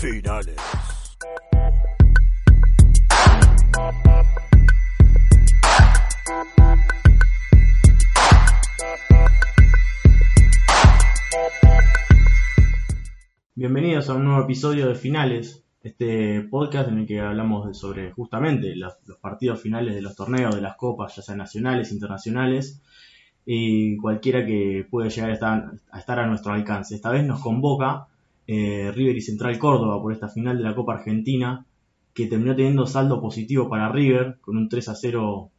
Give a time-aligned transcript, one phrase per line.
[0.00, 0.56] Finales.
[13.54, 18.74] Bienvenidos a un nuevo episodio de Finales, este podcast en el que hablamos sobre justamente
[18.76, 22.80] los, partidos finales de los torneos, de las copas, ya sean nacionales, internacionales,
[23.44, 26.94] y cualquiera que puede llegar a estar, a estar a nuestro alcance.
[26.94, 28.06] Esta vez nos convoca
[28.52, 31.64] eh, River y Central Córdoba por esta final de la Copa Argentina,
[32.12, 35.50] que terminó teniendo saldo positivo para River, con un 3 a 0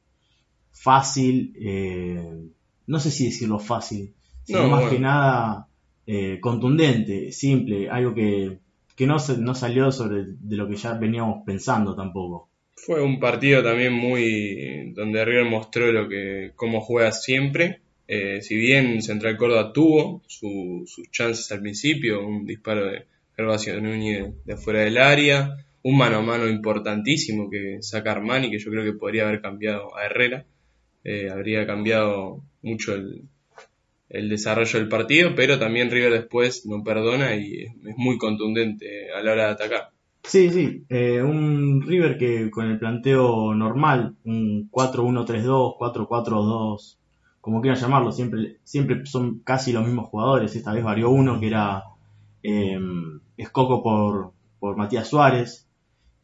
[0.73, 2.49] fácil, eh,
[2.87, 4.13] no sé si decirlo fácil,
[4.43, 4.91] sino No, más bueno.
[4.91, 5.67] que nada
[6.05, 8.59] eh, contundente, simple, algo que,
[8.97, 12.49] que no, no salió sobre de lo que ya veníamos pensando tampoco.
[12.75, 17.79] Fue un partido también muy donde River mostró lo que cómo juega siempre.
[18.13, 23.05] Eh, si bien Central Córdoba tuvo su- sus chances al principio, un disparo de
[23.37, 28.59] Gervasio Núñez de afuera del área, un mano a mano importantísimo que saca Armani, que
[28.59, 30.45] yo creo que podría haber cambiado a Herrera,
[31.05, 33.21] eh, habría cambiado mucho el,
[34.09, 39.21] el desarrollo del partido, pero también River después no perdona y es, muy contundente a
[39.23, 39.89] la hora de atacar.
[40.23, 46.97] Sí, sí, eh, un River que con el planteo normal, un 4-1-3-2, 4-4-2,
[47.41, 50.55] como quieran llamarlo, siempre, siempre son casi los mismos jugadores.
[50.55, 51.83] Esta vez varió uno que era
[52.43, 52.79] eh,
[53.37, 55.67] Escoco por, por Matías Suárez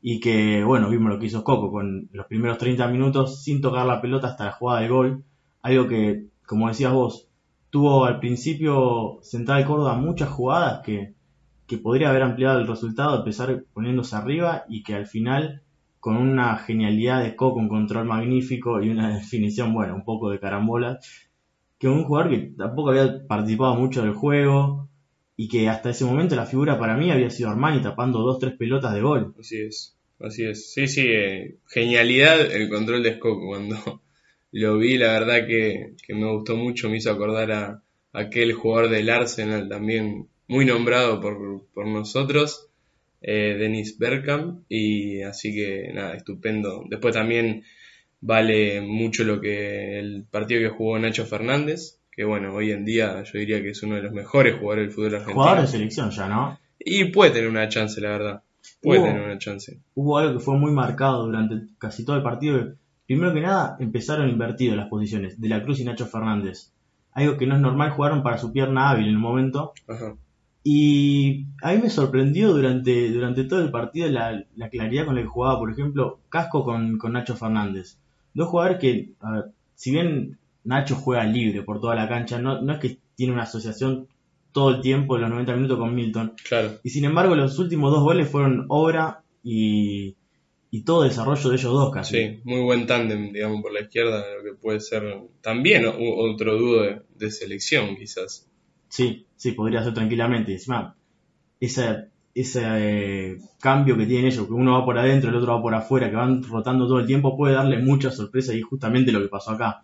[0.01, 3.85] y que, bueno, vimos lo que hizo Escoco con los primeros 30 minutos sin tocar
[3.85, 5.23] la pelota hasta la jugada del gol.
[5.61, 7.27] Algo que, como decías vos,
[7.71, 11.17] tuvo al principio Central Córdoba muchas jugadas que
[11.67, 15.61] que podría haber ampliado el resultado, empezar poniéndose arriba y que al final,
[15.99, 20.39] con una genialidad de Coco, un control magnífico y una definición, bueno, un poco de
[20.39, 20.99] carambola,
[21.79, 24.89] que un jugador que tampoco había participado mucho del juego
[25.35, 28.53] y que hasta ese momento la figura para mí había sido Armani tapando dos, tres
[28.57, 29.35] pelotas de gol.
[29.39, 30.73] Así es, así es.
[30.73, 34.01] Sí, sí, eh, genialidad el control de Scott cuando
[34.51, 37.67] lo vi, la verdad que, me gustó mucho, me hizo acordar a,
[38.13, 42.69] a aquel jugador del Arsenal también muy nombrado por, por nosotros,
[43.21, 46.83] eh, Dennis Bergkamp, y así que nada, estupendo.
[46.89, 47.63] Después también
[48.21, 53.23] vale mucho lo que el partido que jugó Nacho Fernández, que bueno, hoy en día
[53.23, 55.35] yo diría que es uno de los mejores jugadores del fútbol argentino.
[55.41, 56.59] Jugador de selección ya, ¿no?
[56.79, 58.43] Y puede tener una chance, la verdad.
[58.81, 59.79] Puede Hubo- tener una chance.
[59.95, 62.73] Hubo algo que fue muy marcado durante casi todo el partido.
[63.05, 66.71] Primero que nada, empezaron invertidos las posiciones, De la Cruz y Nacho Fernández.
[67.13, 69.73] Algo que no es normal, jugaron para su pierna hábil en el momento.
[69.87, 70.15] Ajá.
[70.69, 75.21] Y a mí me sorprendió durante, durante todo el partido la, la claridad con la
[75.21, 77.99] que jugaba, por ejemplo, Casco con, con Nacho Fernández.
[78.33, 79.45] Dos jugadores que, ver,
[79.75, 83.43] si bien Nacho juega libre por toda la cancha, no, no es que tiene una
[83.43, 84.09] asociación
[84.51, 86.33] todo el tiempo, los 90 minutos con Milton.
[86.45, 86.71] Claro.
[86.83, 90.17] Y sin embargo, los últimos dos goles fueron obra y,
[90.69, 92.17] y todo desarrollo de ellos dos casi.
[92.17, 96.81] Sí, muy buen tándem, digamos, por la izquierda, lo que puede ser también otro dúo
[96.81, 98.49] de, de selección, quizás.
[98.89, 100.53] Sí, sí, podría ser tranquilamente.
[100.53, 100.95] Encima,
[101.59, 105.61] ese, ese eh, cambio que tienen ellos, que uno va por adentro, el otro va
[105.61, 109.11] por afuera, que van rotando todo el tiempo, puede darle mucha sorpresa y es justamente
[109.11, 109.81] lo que pasó acá.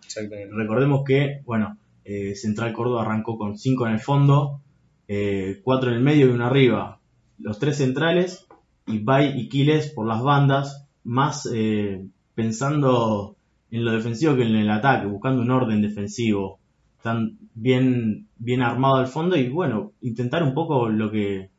[0.51, 4.61] Recordemos que, bueno, eh, Central Córdoba arrancó con 5 en el fondo,
[5.07, 6.99] 4 en el medio y uno arriba.
[7.37, 8.47] Los tres centrales,
[8.87, 13.35] y Bay y Quiles por las bandas, más eh, pensando
[13.71, 16.59] en lo defensivo que en el ataque, buscando un orden defensivo.
[17.03, 21.49] Están bien, bien armado al fondo y bueno, intentar un poco lo que,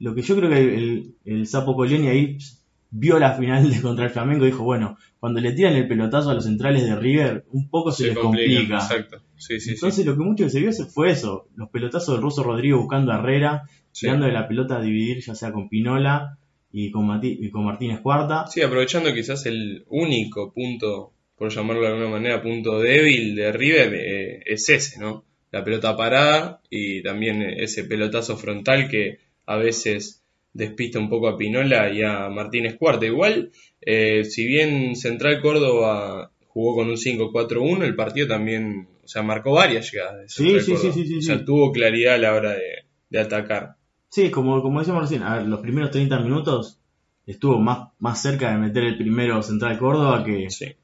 [0.00, 2.38] lo que yo creo que el, el Sapo Colioni ahí
[2.90, 6.30] vio la final de contra el Flamengo y dijo, bueno, cuando le tiran el pelotazo
[6.30, 8.78] a los centrales de River, un poco se, les complica.
[8.78, 9.20] Exacto.
[9.36, 12.78] Sí, sí, Entonces lo que mucho se vio fue eso, los pelotazos del ruso Rodrigo
[12.78, 13.62] buscando a Herrera,
[13.92, 14.06] sí.
[14.06, 16.36] tirándole la pelota a dividir ya sea con Pinola
[16.72, 18.48] y con, Mati- y con Martínez Cuarta.
[18.48, 23.94] Sí, aprovechando quizás el único punto, por llamarlo de alguna manera, punto débil de River,
[23.94, 25.24] eh, es ese, ¿no?
[25.50, 30.22] La pelota parada y también ese pelotazo frontal que a veces
[30.52, 33.06] despista un poco a Pinola y a Martínez Cuarta.
[33.06, 39.22] Igual, eh, si bien Central Córdoba jugó con un 5-4-1, el partido también, o sea,
[39.22, 40.20] marcó varias llegadas.
[40.20, 43.18] de Sí, sí, sí, sí, sí, O sea, tuvo claridad a la hora de, de
[43.18, 43.76] atacar.
[44.10, 46.82] Sí, como, como decíamos recién, a ver, los primeros 30 minutos
[47.26, 50.74] estuvo más, más cerca de meter el primero Central Córdoba que, Sí,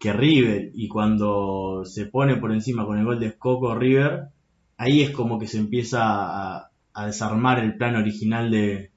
[0.00, 4.30] que River y cuando se pone por encima con el gol de Coco River,
[4.78, 6.70] ahí es como que se empieza a,
[7.06, 8.90] desarmar el plan original de,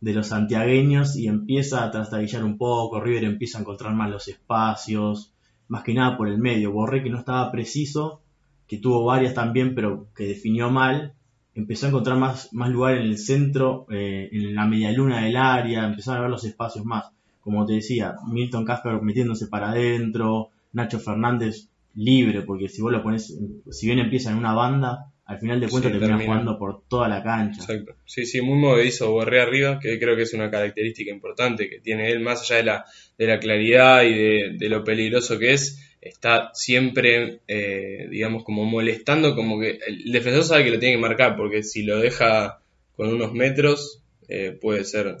[0.00, 4.26] de los santiagueños y empieza a trastabillar un poco, River empieza a encontrar más los
[4.28, 5.32] espacios,
[5.68, 8.22] más que nada por el medio, Borré que no estaba preciso,
[8.66, 11.14] que tuvo varias también pero que definió mal
[11.54, 15.36] empezó a encontrar más, más lugar en el centro, eh, en la media luna del
[15.36, 17.10] área, empezaron a ver los espacios más.
[17.42, 23.02] Como te decía, Milton Casper metiéndose para adentro, Nacho Fernández libre, porque si vos lo
[23.02, 23.36] pones,
[23.70, 26.32] si bien empieza en una banda, al final de cuentas Sí, termina termina.
[26.32, 27.60] jugando por toda la cancha.
[27.60, 27.94] Exacto.
[28.06, 32.10] Sí, sí, muy movedizo Borré arriba, que creo que es una característica importante que tiene
[32.10, 32.84] él, más allá de la,
[33.18, 38.64] de la claridad y de, de lo peligroso que es, está siempre, eh, digamos, como
[38.64, 42.60] molestando, como que el defensor sabe que lo tiene que marcar, porque si lo deja
[42.96, 45.16] con unos metros, eh, puede ser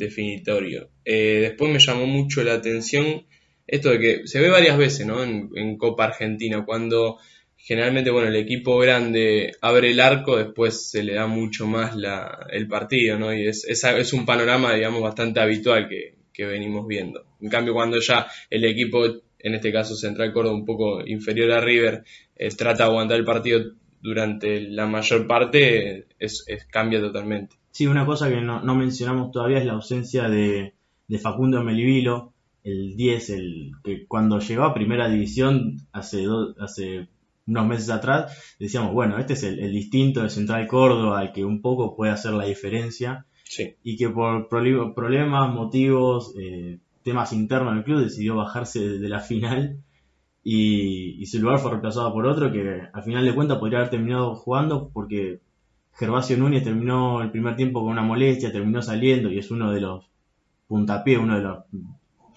[0.00, 0.90] definitorio.
[1.04, 3.24] Eh, después me llamó mucho la atención
[3.66, 5.22] esto de que se ve varias veces, ¿no?
[5.22, 7.18] En, Copa Argentina, cuando
[7.56, 12.46] generalmente, bueno, el equipo grande abre el arco, después se le da mucho más la,
[12.50, 13.32] el partido, ¿no?
[13.32, 17.24] Y es, es, es un panorama, digamos, bastante habitual que, que venimos viendo.
[17.40, 19.04] En cambio, cuando ya el equipo,
[19.38, 22.02] en este caso Central Córdoba, un poco inferior a River,
[22.36, 27.56] eh, trata de aguantar el partido durante la mayor parte, es, es- cambia totalmente.
[27.70, 30.74] Sí, una cosa que no, no mencionamos todavía es la ausencia de,
[31.08, 32.32] de Facundo Melivilo,
[32.64, 37.08] el 10, el que cuando llegó a primera división hace, do- hace
[37.46, 41.44] unos meses atrás, decíamos, bueno, este es el, el distinto de Central Córdoba, el que
[41.44, 47.74] un poco puede hacer la diferencia, Sí, y que por problemas, motivos, eh, temas internos
[47.74, 49.78] del club decidió bajarse de, de la final.
[50.42, 53.90] Y, y su lugar fue reemplazado por otro que al final de cuentas podría haber
[53.90, 55.40] terminado jugando porque
[56.00, 59.82] Gervasio Núñez terminó el primer tiempo con una molestia, terminó saliendo y es uno de
[59.82, 60.10] los
[60.66, 61.58] puntapiés, uno de los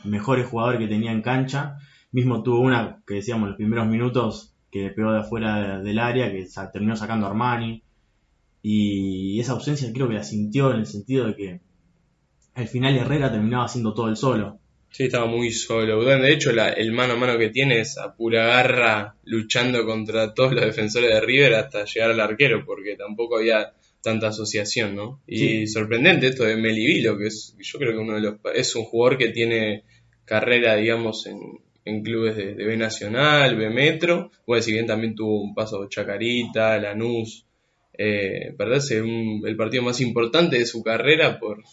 [0.03, 1.77] mejores jugadores que tenía en cancha.
[2.11, 6.29] Mismo tuvo una que decíamos los primeros minutos que le pegó de afuera del área,
[6.29, 7.81] que terminó sacando a Armani.
[8.61, 11.61] Y esa ausencia creo que la sintió en el sentido de que
[12.55, 14.59] al final Herrera terminaba haciendo todo el solo.
[14.93, 16.01] Sí, estaba muy solo.
[16.05, 20.33] De hecho, la- el mano a mano que tiene es a pura garra luchando contra
[20.33, 25.21] todos los defensores de River hasta llegar al arquero, porque tampoco había tanta asociación, ¿no?
[25.27, 25.67] Y Sí.
[25.67, 29.17] sorprendente esto de Melivilo, que es, yo creo que uno de los, es un jugador
[29.17, 29.83] que tiene
[30.25, 31.39] carrera, digamos, en,
[31.85, 35.87] en clubes de, de B Nacional, B Metro, bueno, si bien también tuvo un paso
[35.89, 37.45] Chacarita, Lanús,
[37.97, 41.63] eh, perderse un- el partido más importante de su carrera por,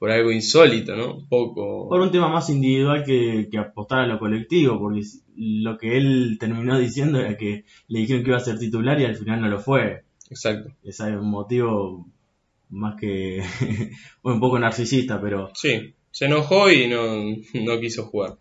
[0.00, 1.26] por algo insólito, ¿no?
[1.28, 1.88] Poco.
[1.88, 5.02] Por un tema más individual que, que apostar a lo colectivo, porque
[5.36, 9.04] lo que él terminó diciendo era que le dijeron que iba a ser titular y
[9.04, 10.02] al final no lo fue.
[10.30, 10.72] Exacto.
[10.82, 12.06] Es un motivo
[12.70, 13.42] más que
[14.22, 18.36] un poco narcisista, pero Sí, se enojó y no, no quiso jugar.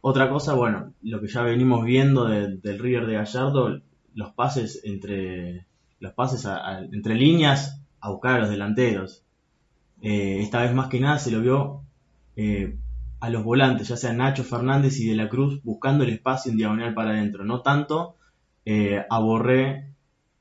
[0.00, 3.80] Otra cosa, bueno, lo que ya venimos viendo de- del River de Gallardo,
[4.14, 5.66] los pases entre
[6.00, 9.22] los pases a- a- entre líneas a buscar a los delanteros.
[10.02, 11.82] Eh, esta vez más que nada se lo vio
[12.36, 12.76] eh,
[13.20, 16.58] a los volantes, ya sea Nacho Fernández y De la Cruz, buscando el espacio en
[16.58, 17.44] diagonal para adentro.
[17.44, 18.16] No tanto
[18.64, 19.92] eh, a Borré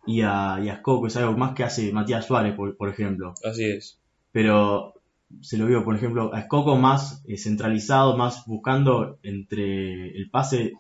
[0.06, 3.34] y a, y a Scocco, es algo más que hace Matías Suárez, por, por ejemplo
[3.44, 4.00] Así es.
[4.32, 4.94] pero
[5.42, 10.74] se lo vio, por ejemplo, a Escoco más centralizado, más buscando entre el pase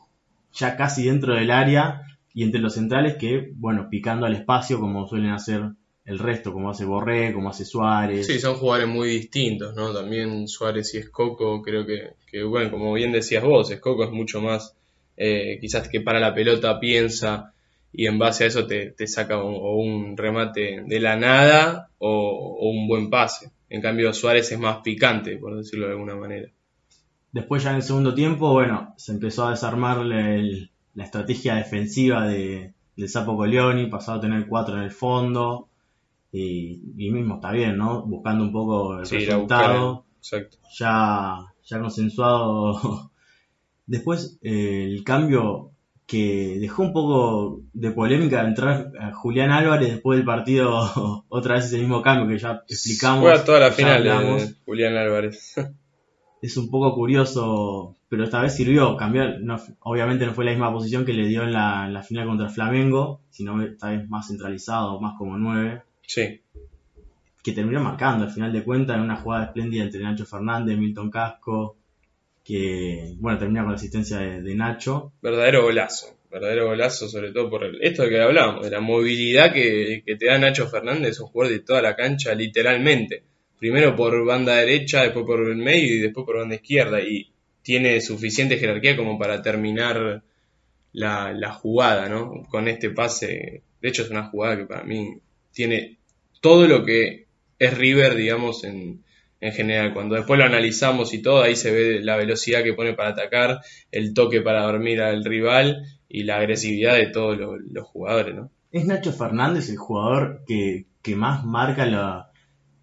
[0.54, 5.08] ya casi dentro del área y entre los centrales que, bueno, picando al espacio como
[5.08, 5.72] suelen hacer
[6.06, 8.28] el resto, como hace Borré, como hace Suárez.
[8.28, 9.92] Sí, son jugadores muy distintos, ¿no?
[9.94, 14.40] También Suárez y Escoco, creo que, que, bueno, como bien decías vos, Escoco es mucho
[14.42, 14.76] más,
[15.18, 17.54] eh, quizás que para la pelota piensa
[17.92, 21.90] y en base a eso te, te saca un, o un remate de la nada
[21.98, 23.52] o, o un buen pase.
[23.70, 26.50] En cambio, Suárez es más picante, por decirlo de alguna manera.
[27.32, 32.28] Después ya en el segundo tiempo, bueno, se empezó a desarmar el- la estrategia defensiva
[32.28, 35.68] de, del Sapo Coleoni, pasó a tener cuatro en el fondo
[36.32, 38.04] y, y mismo está bien, ¿no?
[38.06, 40.06] Buscando un poco el Sí, resultado.
[40.18, 40.58] exacto.
[40.78, 43.12] ya, ya consensuado.
[43.88, 45.72] Después, eh, el cambio
[46.08, 51.66] que dejó un poco de polémica entrar a Julián Álvarez después del partido, otra vez
[51.66, 53.22] ese mismo cambio que ya explicamos.
[53.22, 54.56] Juega toda la final de.
[54.66, 55.56] Julián Álvarez.
[56.42, 59.40] Es un poco curioso, pero esta vez sirvió cambiar.
[59.42, 62.28] No, obviamente no fue la misma posición que le dio en la, en la final
[62.28, 65.82] contra Flamengo, sino esta vez más centralizado, más como nueve.
[66.08, 66.42] Sí,
[67.44, 71.12] que terminó marcando al final de cuentas en una jugada espléndida entre Nacho Fernández, Milton
[71.12, 71.78] Casco,
[72.44, 75.14] que bueno, termina con la asistencia de, de Nacho.
[75.22, 79.54] verdadero golazo, verdadero golazo, sobre todo por el- esto de que hablábamos, de la movilidad
[79.54, 83.24] que, que te da Nacho Fernández, un jugador de toda la cancha, literalmente.
[83.60, 87.02] Primero por banda derecha, después por el medio y después por banda izquierda.
[87.02, 87.32] Y
[87.62, 90.22] tiene suficiente jerarquía como para terminar
[90.94, 92.44] la, la jugada, ¿no?
[92.50, 93.62] Con este pase.
[93.82, 95.18] De hecho, es una jugada que para mí
[95.56, 95.98] tiene
[96.42, 97.26] todo lo que
[97.58, 99.04] es River, digamos, en,
[99.42, 99.94] en general.
[99.94, 103.62] Cuando después lo analizamos y todo, ahí se ve la velocidad que pone para atacar,
[103.92, 108.52] el toque para dormir al rival y la agresividad de todos los, jugadores, ¿no?
[108.72, 112.32] ¿Es Nacho Fernández el jugador que, que más marca la,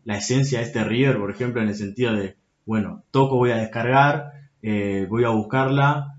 [0.05, 3.57] la esencia de este River, por ejemplo, en el sentido de, bueno, toco, voy a
[3.57, 6.12] descargar, eh, voy a buscarla,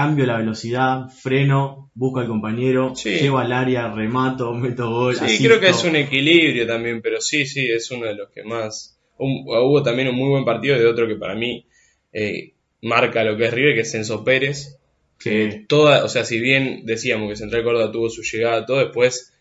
[0.00, 3.10] cambio la velocidad, freno, busco al compañero, Sí.
[3.18, 5.16] llevo al área, remato, meto gol.
[5.16, 5.44] Sí, asisto.
[5.48, 8.98] creo que es un equilibrio también, pero sí, sí, es uno de los que más...
[9.18, 11.66] un- hubo también un muy buen partido de otro que para mí
[12.12, 14.78] eh, marca lo que es River, que es Enzo Pérez,
[15.18, 15.64] que Sí.
[15.66, 19.32] toda, o sea, si bien decíamos que Central Córdoba tuvo su llegada, todo después,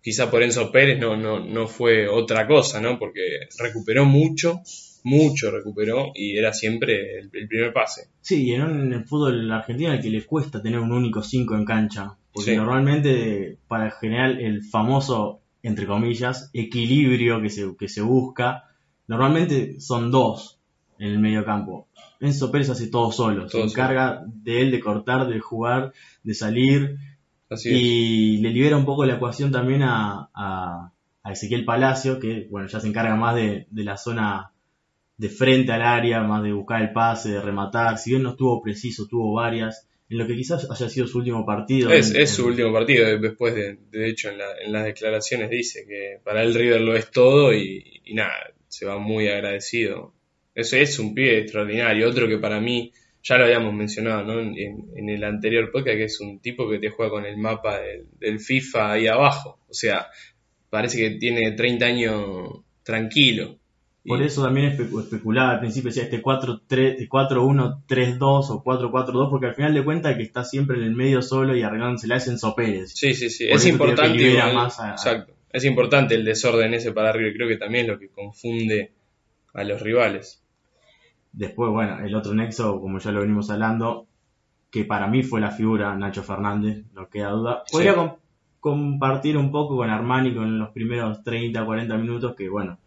[0.00, 2.98] quizá por Enzo Pérez no, no, no fue otra cosa, ¿no?
[3.00, 3.20] Porque
[3.58, 4.60] recuperó mucho,
[5.04, 8.08] mucho recuperó y era siempre el, el primer pase.
[8.20, 11.22] Sí, y en, un, en el fútbol argentino al que le cuesta tener un único
[11.22, 12.16] 5 en cancha.
[12.32, 12.56] Porque Sí.
[12.56, 18.64] normalmente, para generar el famoso, entre comillas, equilibrio que se, que se busca,
[19.08, 20.58] normalmente son dos
[20.98, 21.88] en el medio campo.
[22.20, 25.92] Enzo Pérez hace todo solo, se encarga de él de cortar, de jugar,
[26.22, 26.96] de salir,
[27.50, 27.76] Así es.
[27.80, 30.92] y le libera un poco la ecuación también a, a,
[31.24, 34.52] a Ezequiel Palacio, que bueno, ya se encarga más de, de la zona
[35.22, 37.96] de frente al área, más de buscar el pase, de rematar.
[37.96, 39.88] Si bien no estuvo preciso, tuvo varias.
[40.10, 41.90] En lo que quizás haya sido su último partido.
[41.92, 44.84] Es, en- es su último partido, eh, después de, de hecho en, la- en las
[44.84, 48.32] declaraciones dice que para él River lo es todo y, y nada,
[48.68, 50.12] se va muy agradecido.
[50.54, 54.40] Eso es un pibe extraordinario, otro que para mí, ya lo habíamos mencionado ¿no?
[54.40, 58.06] en el anterior podcast, que es un tipo que te juega con el mapa del,
[58.18, 60.08] del FIFA ahí abajo, o sea,
[60.68, 62.48] parece que tiene 30 años
[62.82, 63.58] tranquilo.
[64.04, 69.46] Por Y- eso también espe- especulaba al principio, decía este 4-3 4-1-3-2 o 4-4-2, porque
[69.46, 72.26] al final de cuentas el que está siempre en el medio solo y arreglándosela es
[72.28, 72.92] Enzo Pérez.
[72.94, 73.46] Sí, sí, sí.
[73.46, 74.38] Por Es importante.
[74.54, 75.34] más a- Exacto.
[75.52, 77.34] Es importante el desorden ese para River.
[77.34, 78.92] Creo que también es lo que confunde
[79.54, 80.42] a los rivales.
[81.32, 84.06] Después, bueno, el otro nexo, como ya lo venimos hablando,
[84.70, 87.62] que para mí fue la figura Nacho Fernández, no queda duda.
[87.70, 88.00] Podría Sí.
[88.60, 92.78] compartir un poco con Armani con los primeros 30, 40 minutos, que bueno,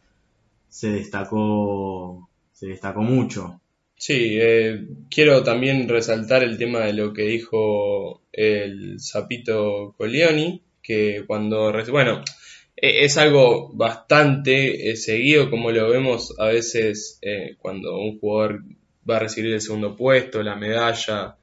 [0.76, 3.62] se destacó, se destacó mucho.
[3.98, 11.24] Sí, eh, quiero también resaltar el tema de lo que dijo el Zapito Colioni, que
[11.26, 12.22] cuando, bueno,
[12.76, 18.62] e- es algo bastante eh, seguido, como lo vemos a veces eh, cuando un jugador
[19.10, 21.38] va a recibir el segundo puesto, la medalla,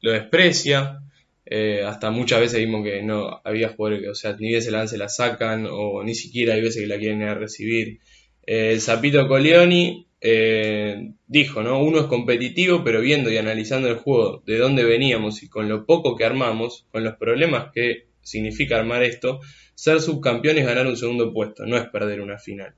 [0.00, 1.02] lo desprecia.
[1.44, 4.70] Eh, hasta muchas veces vimos que no había jugadores que, o sea, ni bien se
[4.70, 7.34] la dan, se la sacan, o ni siquiera hay veces que la quieren ir a
[7.34, 7.98] recibir.
[8.46, 11.82] Eh, el Zapito Colioni eh, dijo, ¿no?
[11.82, 15.84] Uno es competitivo, pero viendo y analizando el juego, de dónde veníamos y con lo
[15.84, 19.40] poco que armamos, con los problemas que significa armar esto,
[19.74, 22.74] ser subcampeón es ganar un segundo puesto, no es perder una final.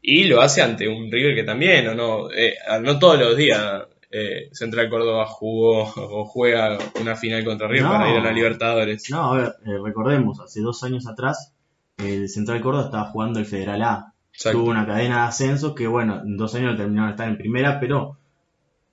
[0.00, 2.30] Y lo hace ante un River que también, ¿o no?
[2.30, 3.84] Eh, no todos los días
[4.16, 7.90] eh, Central Córdoba jugó o juega una final contra River No.
[7.90, 9.10] para ir a la Libertadores.
[9.10, 11.52] No, a ver, eh, recordemos, hace dos años atrás,
[11.98, 14.14] el Central Córdoba estaba jugando el Federal A.
[14.32, 14.58] Exacto.
[14.60, 17.78] Tuvo una cadena de ascensos que, bueno, en dos años terminaron de estar en primera,
[17.80, 18.16] pero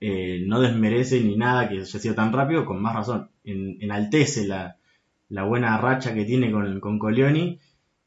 [0.00, 3.28] eh, no desmerece ni nada que haya sido tan rápido, con más razón.
[3.44, 4.76] En- enaltece la,
[5.28, 7.58] la buena racha que tiene con, con Colioni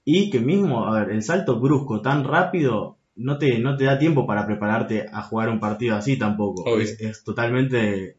[0.06, 3.98] y que mismo, a ver, el salto brusco tan rápido no te, no te da
[4.00, 6.64] tiempo para prepararte a jugar un partido así tampoco.
[6.84, 8.18] Es, es totalmente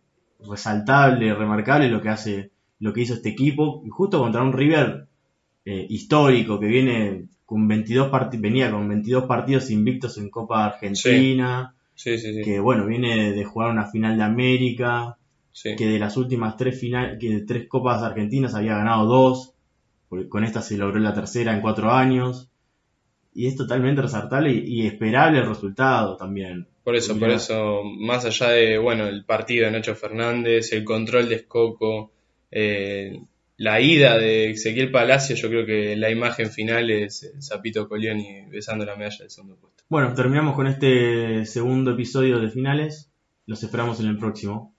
[0.49, 2.51] resaltable, remarcable lo que hace,
[2.81, 5.07] lo que hizo este equipo, justo contra un River
[5.65, 11.75] eh, histórico que viene con 22 parti- venía con 22 partidos invictos en Copa Argentina,
[11.95, 12.43] Sí, sí, sí.
[12.43, 15.17] que bueno, viene de jugar una final de América,
[15.77, 19.55] que de las últimas tres final, que de tres copas argentinas había ganado dos,
[20.29, 22.51] con esta se logró la tercera en cuatro años,
[23.37, 26.67] y es totalmente resaltable y, y esperable el resultado también.
[26.83, 31.29] Por eso, por eso, más allá de, bueno, el partido de Nacho Fernández, el control
[31.29, 32.13] de Escoco,
[32.51, 33.21] eh,
[33.59, 38.87] la ida de Ezequiel Palacio, yo creo que la imagen final es Zapito Colioni besando
[38.87, 39.85] la medalla del segundo puesto.
[39.89, 43.11] Bueno, terminamos con este segundo episodio de finales,
[43.45, 44.75] los esperamos en el próximo.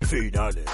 [0.00, 0.64] Finales.